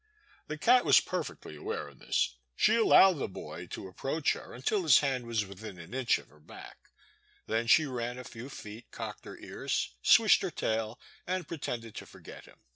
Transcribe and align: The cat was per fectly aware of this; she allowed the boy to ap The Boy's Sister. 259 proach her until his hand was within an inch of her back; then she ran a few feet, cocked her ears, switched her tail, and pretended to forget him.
The 0.47 0.57
cat 0.57 0.83
was 0.83 0.99
per 0.99 1.21
fectly 1.23 1.55
aware 1.59 1.87
of 1.87 1.99
this; 1.99 2.35
she 2.55 2.75
allowed 2.75 3.19
the 3.19 3.27
boy 3.27 3.67
to 3.67 3.87
ap 3.87 3.97
The 3.97 4.01
Boy's 4.01 4.23
Sister. 4.25 4.31
259 4.31 4.31
proach 4.31 4.31
her 4.47 4.53
until 4.55 4.81
his 4.81 4.97
hand 5.01 5.25
was 5.27 5.45
within 5.45 5.77
an 5.77 5.93
inch 5.93 6.17
of 6.17 6.27
her 6.29 6.39
back; 6.39 6.89
then 7.45 7.67
she 7.67 7.85
ran 7.85 8.17
a 8.17 8.23
few 8.23 8.49
feet, 8.49 8.89
cocked 8.89 9.25
her 9.25 9.37
ears, 9.37 9.93
switched 10.01 10.41
her 10.41 10.49
tail, 10.49 10.99
and 11.27 11.47
pretended 11.47 11.93
to 11.93 12.07
forget 12.07 12.45
him. 12.45 12.63